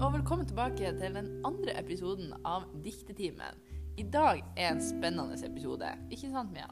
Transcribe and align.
og 0.00 0.14
velkommen 0.14 0.46
tilbake 0.48 0.90
til 0.96 1.12
den 1.12 1.26
andre 1.44 1.74
episoden 1.76 2.30
av 2.48 2.62
Diktetimen. 2.80 3.58
I 4.00 4.06
dag 4.08 4.38
er 4.56 4.70
en 4.70 4.80
spennende 4.80 5.36
episode, 5.44 5.90
ikke 6.08 6.30
sant, 6.32 6.54
Mia? 6.54 6.70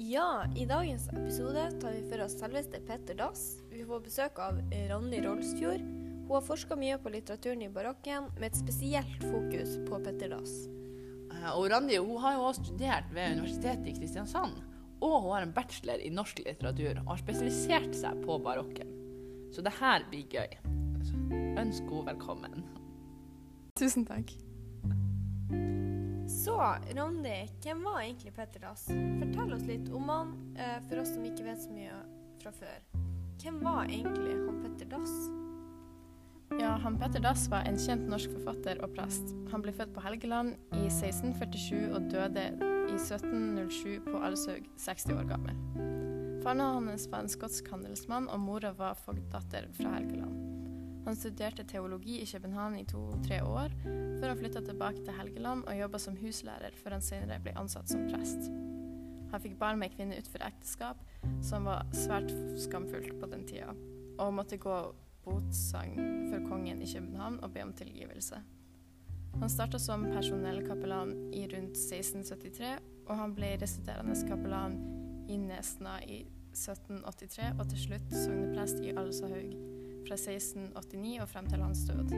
Ja, 0.00 0.46
i 0.56 0.64
dagens 0.64 1.04
episode 1.12 1.66
tar 1.82 1.98
vi 1.98 2.06
for 2.08 2.24
oss 2.24 2.38
selveste 2.40 2.80
Petter 2.88 3.18
Dass. 3.18 3.42
Vi 3.68 3.84
får 3.84 4.00
besøk 4.06 4.40
av 4.40 4.62
Randi 4.88 5.20
Rolsfjord. 5.26 5.84
Hun 5.84 6.32
har 6.32 6.46
forska 6.46 6.80
mye 6.80 6.96
på 7.02 7.12
litteraturen 7.12 7.66
i 7.66 7.70
barokken, 7.74 8.30
med 8.38 8.48
et 8.48 8.62
spesielt 8.62 9.20
fokus 9.20 9.76
på 9.84 10.00
Petter 10.00 10.32
Dass. 10.32 10.56
Eh, 11.34 11.52
Og 11.52 11.68
Randi 11.74 12.00
hun 12.00 12.24
har 12.24 12.38
jo 12.38 12.48
også 12.48 12.70
studert 12.70 13.12
ved 13.12 13.36
Universitetet 13.36 13.92
i 13.92 13.98
Kristiansand. 14.00 14.56
Og 15.04 15.20
hun 15.26 15.34
har 15.36 15.44
en 15.44 15.52
bachelor 15.52 16.00
i 16.00 16.08
norsk 16.08 16.40
litteratur 16.46 17.04
og 17.04 17.18
har 17.18 17.24
spesialisert 17.26 17.92
seg 18.00 18.24
på 18.24 18.40
barokken. 18.40 18.96
Så 19.52 19.60
det 19.60 19.76
her 19.76 20.08
blir 20.08 20.24
gøy. 20.24 20.80
Så 21.30 21.36
ønsk 21.62 21.90
henne 21.90 22.06
velkommen. 22.08 22.62
Tusen 23.78 24.06
takk. 24.06 24.32
Så, 26.30 26.56
Randi, 26.96 27.36
hvem 27.62 27.84
var 27.86 28.00
egentlig 28.02 28.32
Petter 28.34 28.62
Dass? 28.64 28.86
Fortell 28.88 29.54
oss 29.54 29.66
litt 29.68 29.90
om 29.94 30.08
han, 30.10 30.32
eh, 30.56 30.78
for 30.88 31.02
oss 31.02 31.12
som 31.14 31.26
ikke 31.26 31.46
vet 31.46 31.62
så 31.62 31.70
mye 31.70 32.00
fra 32.42 32.50
før. 32.50 32.82
Hvem 33.42 33.60
var 33.62 33.86
egentlig 33.86 34.34
han 34.34 34.58
Petter 34.64 34.90
Dass? 34.90 35.14
Ja, 36.58 36.74
han 36.82 36.98
Petter 36.98 37.22
Dass 37.22 37.46
var 37.50 37.62
en 37.66 37.78
kjent 37.78 38.08
norsk 38.10 38.30
forfatter 38.30 38.82
og 38.82 38.94
prest. 38.94 39.34
Han 39.52 39.62
ble 39.62 39.72
født 39.72 39.94
på 39.94 40.02
Helgeland 40.02 40.56
i 40.74 40.88
1647 40.88 41.94
og 41.94 42.10
døde 42.10 42.50
i 42.90 42.98
1707 42.98 44.00
på 44.10 44.18
Alshaug, 44.18 44.66
60 44.78 45.14
år 45.14 45.30
gammel. 45.30 45.54
Faren 46.42 46.60
hans 46.60 47.06
var 47.12 47.22
en 47.22 47.28
skotsk 47.28 47.70
handelsmann, 47.70 48.28
og 48.28 48.40
mora 48.40 48.72
var 48.72 48.98
fogddatter 48.98 49.68
fra 49.76 49.98
Helgeland. 49.98 50.39
Han 51.04 51.16
studerte 51.16 51.64
teologi 51.64 52.20
i 52.20 52.26
København 52.28 52.76
i 52.78 52.84
to-tre 52.84 53.40
år, 53.44 53.72
før 54.20 54.28
han 54.28 54.38
flytta 54.38 54.60
tilbake 54.66 55.04
til 55.04 55.16
Helgeland 55.16 55.64
og 55.64 55.78
jobba 55.78 55.98
som 55.98 56.18
huslærer, 56.20 56.76
før 56.82 56.98
han 56.98 57.04
senere 57.04 57.40
ble 57.40 57.54
ansatt 57.58 57.88
som 57.92 58.04
prest. 58.10 58.50
Han 59.30 59.42
fikk 59.42 59.56
barn 59.60 59.78
med 59.80 59.90
ei 59.90 59.96
kvinne 59.96 60.18
utenfor 60.18 60.44
ekteskap, 60.44 61.02
som 61.46 61.68
var 61.70 61.86
svært 61.96 62.32
skamfullt 62.60 63.14
på 63.20 63.30
den 63.30 63.46
tida, 63.48 63.72
og 64.18 64.34
måtte 64.34 64.58
gå 64.60 64.78
botsang 65.24 65.94
for 66.30 66.48
kongen 66.50 66.82
i 66.82 66.88
København 66.90 67.38
og 67.44 67.54
be 67.54 67.62
om 67.64 67.72
tilgivelse. 67.76 68.40
Han 69.38 69.50
starta 69.50 69.78
som 69.78 70.08
personellkapellan 70.10 71.14
i 71.32 71.46
rundt 71.46 71.78
1673, 71.78 72.76
og 73.06 73.16
han 73.16 73.34
ble 73.34 73.54
residerende 73.62 74.16
kapellan 74.28 74.76
i 75.30 75.38
Nesna 75.38 76.00
i 76.02 76.24
1783, 76.50 77.52
og 77.58 77.68
til 77.70 77.84
slutt 77.86 78.16
sogneprest 78.16 78.82
i 78.82 78.96
Alsahaug 78.98 79.79
fra 80.06 80.16
1689 80.18 81.20
og 81.22 81.28
frem 81.30 81.46
til 81.50 81.62
hans 81.64 81.84
død. 81.88 82.14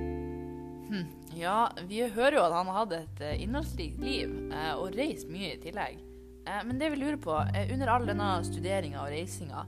Hm. 0.93 1.07
Ja, 1.39 1.71
vi 1.89 2.03
hører 2.05 2.37
jo 2.37 2.45
at 2.45 2.53
han 2.53 2.73
hadde 2.77 2.99
et 3.07 3.23
eh, 3.25 3.39
innholdsrikt 3.47 4.01
liv 4.03 4.33
eh, 4.53 4.75
og 4.77 4.93
reist 4.97 5.31
mye 5.33 5.55
i 5.55 5.61
tillegg. 5.63 6.03
Eh, 6.45 6.61
Men 6.69 6.81
det 6.81 6.91
vi 6.93 7.01
lurer 7.01 7.17
på, 7.23 7.33
under 7.73 7.93
all 7.95 8.05
denne 8.09 8.29
studeringa 8.45 9.01
og 9.07 9.15
reisinga, 9.15 9.65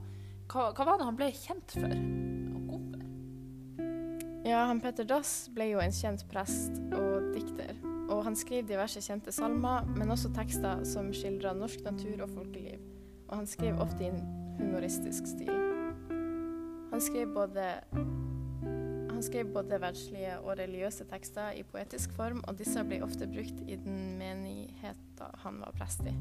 hva, 0.51 0.67
hva 0.77 0.85
var 0.85 1.01
det 1.01 1.09
han 1.09 1.17
ble 1.17 1.31
kjent 1.33 1.73
for? 1.73 1.89
Og 1.89 2.69
hvorfor? 2.69 3.01
Ja, 4.45 4.67
han 4.69 4.83
Petter 4.83 5.07
Dass 5.09 5.33
ble 5.55 5.71
jo 5.71 5.81
en 5.81 5.95
kjent 5.95 6.27
prest 6.29 6.77
og 6.93 7.31
dikter, 7.33 7.73
og 8.05 8.21
han 8.27 8.37
skrev 8.37 8.69
diverse 8.69 9.01
kjente 9.01 9.33
salmer, 9.33 9.87
men 9.97 10.13
også 10.13 10.29
tekster 10.37 10.85
som 10.85 11.09
skildrer 11.09 11.57
norsk 11.57 11.81
natur 11.87 12.27
og 12.27 12.35
folkeliv, 12.37 12.77
og 13.31 13.39
han 13.39 13.49
skrev 13.49 13.81
ofte 13.81 14.05
i 14.05 14.13
en 14.13 14.21
humoristisk 14.61 15.25
stil. 15.33 15.64
Han 16.95 17.01
skrev 17.01 17.33
både 17.33 17.63
han 19.09 19.23
skrev 19.23 19.49
både 19.51 19.79
verdslige 19.83 20.37
og 20.37 20.53
religiøse 20.55 21.03
tekster 21.09 21.57
i 21.59 21.63
poetisk 21.67 22.13
form, 22.15 22.39
og 22.47 22.55
disse 22.55 22.79
ble 22.87 23.01
ofte 23.03 23.27
brukt 23.27 23.57
i 23.67 23.75
den 23.83 24.13
menigheta 24.15 25.27
han 25.41 25.57
var 25.59 25.75
prest 25.75 26.05
i. 26.07 26.13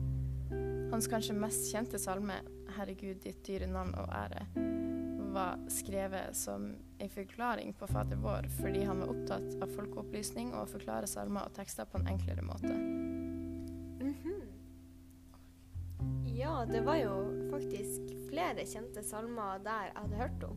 Hans 0.91 1.07
kanskje 1.11 1.37
mest 1.39 1.69
kjente 1.71 2.01
salme, 2.03 2.41
'Herregud, 2.75 3.23
ditt 3.23 3.47
dyre 3.47 3.69
navn 3.71 3.95
og 3.95 4.11
ære', 4.11 4.49
var 5.37 5.63
skrevet 5.69 6.35
som 6.35 6.67
en 6.99 7.11
forklaring 7.11 7.71
på 7.79 7.87
Fader 7.87 8.19
vår, 8.27 8.51
fordi 8.59 8.83
han 8.83 8.99
var 8.99 9.15
opptatt 9.15 9.63
av 9.63 9.71
folkeopplysning 9.79 10.55
og 10.55 10.65
å 10.65 10.73
forklare 10.75 11.07
salmer 11.07 11.47
og 11.47 11.55
tekster 11.55 11.87
på 11.87 12.03
en 12.03 12.11
enklere 12.17 12.43
måte. 12.43 12.75
Mhm. 14.03 14.54
Ja, 16.35 16.65
det 16.67 16.81
var 16.81 16.97
jo 16.99 17.13
faktisk 17.51 18.09
flere 18.27 18.65
kjente 18.67 19.03
salmer 19.07 19.61
der 19.63 19.87
jeg 19.87 19.95
hadde 20.01 20.19
hørt 20.19 20.47
om. 20.49 20.57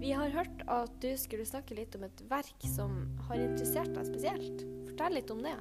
Vi 0.00 0.10
har 0.16 0.32
hørt 0.34 0.62
at 0.66 0.96
du 1.02 1.10
skulle 1.20 1.46
snakke 1.46 1.76
litt 1.78 1.94
om 1.94 2.06
et 2.08 2.22
verk 2.30 2.64
som 2.72 2.96
har 3.28 3.38
interessert 3.38 3.92
deg 3.94 4.08
spesielt. 4.08 4.64
Fortell 4.88 5.14
litt 5.14 5.30
om 5.30 5.44
det. 5.44 5.54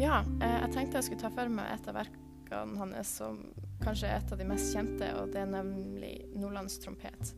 Ja, 0.00 0.22
eh, 0.40 0.56
jeg 0.62 0.72
tenkte 0.72 0.96
jeg 0.96 1.08
skulle 1.10 1.24
ta 1.26 1.32
for 1.34 1.52
meg 1.52 1.74
et 1.74 1.90
av 1.92 1.98
verkene 2.00 2.80
hans 2.80 3.12
som 3.20 3.42
kanskje 3.84 4.08
er 4.08 4.22
et 4.22 4.32
av 4.32 4.40
de 4.40 4.48
mest 4.48 4.72
kjente, 4.72 5.10
og 5.20 5.34
det 5.34 5.42
er 5.42 5.52
nemlig 5.52 6.14
Nordlands 6.32 6.80
trompet. 6.80 7.34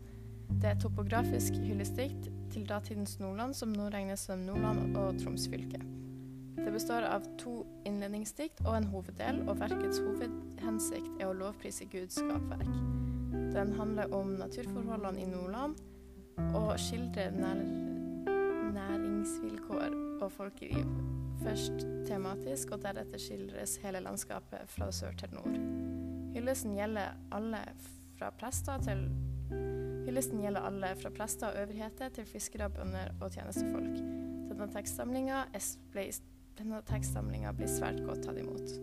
Det 0.52 0.68
er 0.68 0.76
et 0.76 0.84
topografisk 0.84 1.58
hyllestikt 1.58 2.30
til 2.54 2.68
datidens 2.68 3.18
Nordland, 3.18 3.58
som 3.58 3.74
nå 3.74 3.90
regnes 3.90 4.28
som 4.28 4.46
Nordland 4.46 4.94
og 4.94 5.18
Troms 5.18 5.48
fylke. 5.50 5.82
Det 6.62 6.72
består 6.72 7.02
av 7.02 7.24
to 7.40 7.62
innledningsdikt 7.88 8.62
og 8.64 8.76
en 8.76 8.90
hoveddel, 8.92 9.42
og 9.48 9.58
verkets 9.60 9.98
hovedhensikt 10.02 11.20
er 11.20 11.30
å 11.30 11.36
lovprise 11.36 11.88
Guds 11.90 12.20
skapverk. 12.20 12.70
Den 13.52 13.72
handler 13.76 14.12
om 14.14 14.36
naturforholdene 14.38 15.24
i 15.24 15.28
Nordland 15.28 15.80
og 16.56 16.70
skildrer 16.80 17.34
nær 17.34 17.60
næringsvilkår 18.72 19.96
og 20.22 20.30
folkeliv. 20.32 20.86
Først 21.42 21.84
tematisk, 22.06 22.70
og 22.72 22.84
deretter 22.84 23.20
skildres 23.20 23.76
hele 23.82 24.00
landskapet 24.04 24.70
fra 24.70 24.88
sør 24.94 25.18
til 25.18 25.34
nord. 25.34 25.58
Hyllesten 26.36 26.78
gjelder 26.78 27.18
alle 27.34 27.60
fra 28.16 28.30
prester 28.38 28.80
til 28.86 29.08
Hyllesten 30.02 30.40
gjelder 30.42 30.64
alle 30.66 30.94
fra 30.98 31.10
prester 31.14 31.46
og 31.50 31.60
øvrigheter 31.62 32.08
til 32.08 32.26
fiskere, 32.26 32.70
bønder 32.70 33.12
og 33.20 33.30
tjenestefolk. 33.30 34.00
Denne 34.50 34.66
tekstsamlinga 34.74 35.44
ble, 35.92 36.08
denne 36.58 36.82
tekstsamlinga 36.88 37.52
blir 37.56 37.70
svært 37.70 38.02
godt 38.06 38.26
tatt 38.26 38.40
imot. 38.42 38.74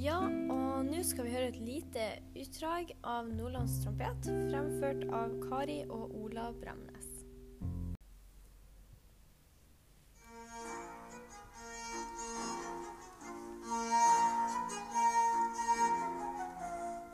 Ja, 0.00 0.16
og 0.22 0.86
nå 0.86 1.02
skal 1.04 1.26
vi 1.26 1.32
høre 1.34 1.48
et 1.50 1.58
lite 1.60 2.04
utdrag 2.38 2.94
av 3.04 3.26
Nordlands 3.28 3.74
trompet, 3.82 4.30
fremført 4.48 5.02
av 5.12 5.34
Kari 5.42 5.82
og 5.92 6.14
Olav 6.16 6.56
Bremnes. 6.62 7.08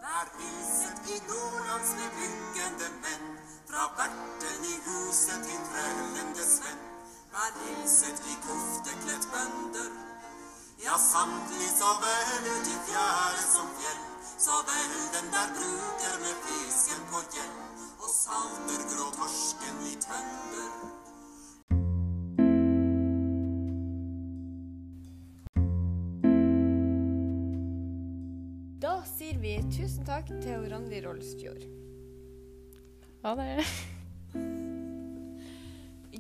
Vær 0.05 0.31
hilset 0.37 1.11
i 1.11 1.19
Nordlands 1.27 1.91
med 1.99 2.17
byggende 2.21 2.89
menn, 3.03 3.29
fra 3.67 3.91
verten 3.99 4.71
i 4.71 4.77
huset 4.87 5.43
til 5.49 5.63
svenn. 5.73 5.96
Vær 7.47 7.59
hilset 7.63 8.25
i 8.27 8.33
koftekledt 8.43 9.27
bønder, 9.31 9.91
ja 10.83 10.97
samtlig 10.99 11.69
så 11.71 11.93
vel 12.03 12.49
ut 12.49 12.71
i 12.73 12.79
fjære 12.89 13.45
som 13.45 13.69
fjell, 13.79 14.01
så 14.47 14.57
vel 14.67 14.97
den 15.15 15.31
der 15.35 15.53
bruker 15.55 16.17
med 16.25 16.43
fisken 16.49 17.07
på 17.13 17.23
gjeld, 17.37 17.63
og 18.03 18.11
salter 18.17 18.83
grå 18.91 19.07
torsken 19.21 19.79
i 19.87 19.95
tønder. 20.09 20.71
Da 28.83 29.01
sier 29.15 29.39
vi 29.39 29.59
tusen 29.71 30.03
takk 30.09 30.35
til 30.43 30.73
Randi 30.73 31.05
Rolsfjord. 31.07 31.69
Ha 33.23 33.39
det. 33.39 33.95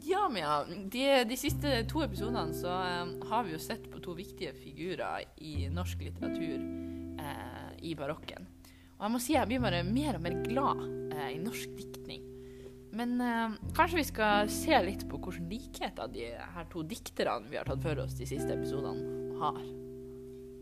Ja, 0.06 0.28
Mia. 0.30 0.64
De, 0.64 1.24
de 1.26 1.36
siste 1.38 1.80
to 1.90 2.04
episodene 2.04 2.54
så 2.54 2.70
eh, 2.70 3.14
har 3.26 3.46
vi 3.46 3.56
jo 3.56 3.62
sett 3.62 3.88
på 3.90 3.98
to 4.04 4.14
viktige 4.14 4.52
figurer 4.54 5.24
i 5.42 5.66
norsk 5.72 6.04
litteratur 6.06 6.62
eh, 7.18 7.72
i 7.82 7.96
barokken. 7.98 8.46
Og 8.96 9.02
jeg 9.02 9.12
må 9.12 9.20
si 9.20 9.34
jeg 9.34 9.50
blir 9.50 9.64
bare 9.64 9.82
mer 9.86 10.20
og 10.20 10.22
mer 10.28 10.36
glad 10.44 10.84
eh, 11.10 11.32
i 11.34 11.40
norsk 11.42 11.74
diktning. 11.80 12.22
Men 12.96 13.18
eh, 13.20 13.56
kanskje 13.74 13.98
vi 13.98 14.06
skal 14.12 14.52
se 14.52 14.78
litt 14.86 15.02
på 15.10 15.18
hvilke 15.18 15.48
likheter 15.50 16.14
de 16.14 16.30
her 16.38 16.70
to 16.70 16.84
dikterne 16.86 17.50
vi 17.50 17.58
har 17.58 17.66
tatt 17.66 17.82
for 17.82 18.04
oss 18.06 18.14
de 18.20 18.30
siste 18.30 18.54
episodene, 18.54 19.34
har. 19.42 19.58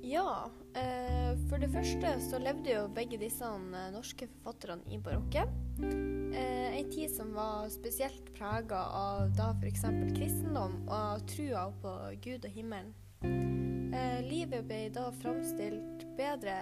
Ja, 0.05 0.49
eh, 0.76 1.37
for 1.50 1.61
det 1.61 1.70
første 1.73 2.17
så 2.25 2.41
levde 2.43 2.75
jo 2.75 2.88
begge 2.96 3.20
disse 3.20 3.44
eh, 3.44 3.93
norske 3.93 4.32
forfatterne 4.32 4.88
i 4.88 4.99
barokken. 5.05 5.52
Eh, 5.82 6.79
en 6.79 6.91
tid 6.91 7.11
som 7.11 7.32
var 7.35 7.69
spesielt 7.69 8.35
prega 8.35 8.79
av 8.85 9.32
da 9.35 9.50
f.eks. 9.59 9.82
kristendom 10.15 10.76
og 10.87 11.25
trua 11.31 11.67
på 11.82 11.94
Gud 12.23 12.47
og 12.47 12.55
himmelen. 12.55 12.94
Eh, 13.94 14.21
livet 14.26 14.67
ble 14.69 14.88
da 14.94 15.09
framstilt 15.23 16.05
bedre 16.19 16.61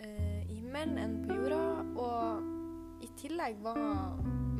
eh, 0.00 0.42
i 0.48 0.60
himmelen 0.60 0.98
enn 1.00 1.16
på 1.24 1.36
jorda, 1.36 1.62
og 1.96 3.04
i 3.04 3.10
tillegg 3.20 3.60
var 3.64 3.80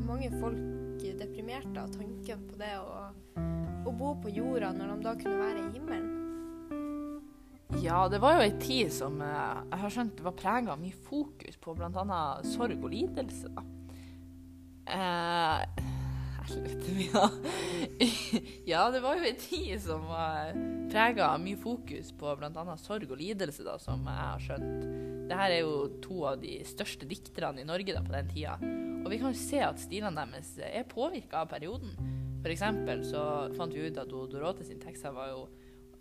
mange 0.05 0.31
folk 0.41 1.05
deprimerte 1.19 1.81
av 1.81 1.93
tanken 1.93 2.45
på 2.49 2.59
det 2.61 2.75
å, 2.81 3.09
å 3.85 3.93
bo 3.93 4.15
på 4.23 4.33
jorda 4.33 4.73
når 4.73 4.95
de 4.95 5.05
da 5.05 5.15
kunne 5.21 5.41
være 5.41 5.65
i 5.65 5.73
himmelen? 5.77 6.13
Ja, 7.83 8.05
det 8.09 8.21
var 8.23 8.39
jo 8.39 8.45
ei 8.45 8.53
tid 8.61 8.93
som 8.95 9.19
eh, 9.25 9.63
jeg 9.71 9.81
har 9.83 9.95
skjønt 9.97 10.21
var 10.25 10.37
prega 10.39 10.75
av 10.75 10.81
mye 10.81 10.97
fokus 11.09 11.59
på 11.61 11.75
bl.a. 11.77 12.21
sorg 12.55 12.79
og 12.79 12.93
lidelse. 12.93 13.51
da. 13.53 13.65
Eh, 14.87 15.85
Helvete, 16.45 16.93
Mia. 16.93 17.31
ja, 18.73 18.91
det 18.93 19.01
var 19.01 19.17
jo 19.17 19.25
ei 19.25 19.37
tid 19.41 19.81
som 19.81 20.05
var 20.11 20.53
prega 20.93 21.31
av 21.31 21.41
mye 21.41 21.57
fokus 21.57 22.11
på 22.19 22.35
bl.a. 22.37 22.77
sorg 22.81 23.09
og 23.09 23.21
lidelse, 23.21 23.65
da, 23.65 23.79
som 23.81 24.05
jeg 24.05 24.21
har 24.21 24.45
skjønt. 24.45 24.85
Dette 25.25 25.47
er 25.47 25.63
jo 25.63 25.79
to 26.05 26.27
av 26.29 26.43
de 26.43 26.59
største 26.69 27.09
dikterne 27.09 27.65
i 27.65 27.69
Norge 27.69 27.97
da, 27.97 28.03
på 28.05 28.13
den 28.13 28.29
tida. 28.35 28.59
Og 29.05 29.09
vi 29.13 29.21
kan 29.21 29.33
jo 29.33 29.41
se 29.41 29.63
at 29.65 29.81
stilene 29.81 30.27
deres 30.29 30.53
er 30.61 30.85
påvirka 30.89 31.43
av 31.45 31.53
perioden. 31.53 31.97
For 32.45 32.53
eksempel 32.53 33.01
så 33.09 33.25
fant 33.57 33.73
vi 33.73 33.87
ut 33.89 34.01
at 34.01 34.13
Dorote 34.13 34.67
sin 34.69 34.83
tekster 34.83 35.17
var 35.17 35.33
jo 35.33 35.47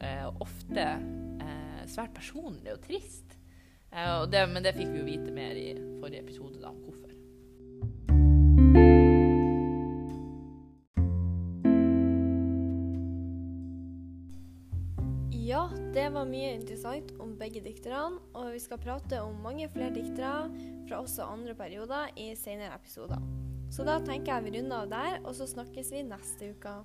eh, 0.03 0.27
ofte 0.43 0.83
eh, 0.83 1.81
svært 1.87 2.15
personlig 2.19 2.75
og 2.75 2.83
trist. 2.83 3.37
Eh, 3.93 4.11
og 4.19 4.27
det, 4.31 4.43
men 4.51 4.65
det 4.65 4.75
fikk 4.75 4.91
vi 4.91 4.99
jo 4.99 5.07
vite 5.07 5.31
mer 5.35 5.55
i 5.55 5.71
forrige 6.01 6.25
episode 6.25 6.59
da, 6.59 6.73
om 6.73 6.83
hvorfor. 6.83 7.12
Ja, 15.43 15.65
det 15.91 16.05
var 16.13 16.23
mye 16.29 16.53
interessant 16.55 17.09
om 17.19 17.33
begge 17.35 17.59
dikterne, 17.65 18.21
og 18.31 18.53
vi 18.53 18.61
skal 18.63 18.79
prate 18.79 19.17
om 19.19 19.41
mange 19.43 19.65
flere 19.73 19.91
diktere 19.91 20.45
fra 20.87 21.01
også 21.01 21.25
andre 21.27 21.51
perioder 21.59 22.13
i 22.15 22.29
senere 22.39 22.71
episoder. 22.77 23.19
Så 23.67 23.83
da 23.83 23.97
tenker 23.99 24.37
jeg 24.37 24.45
vi 24.45 24.53
runder 24.55 24.85
av 24.85 24.93
der, 24.93 25.17
og 25.25 25.35
så 25.35 25.49
snakkes 25.51 25.91
vi 25.91 26.05
neste 26.07 26.53
uke. 26.53 26.77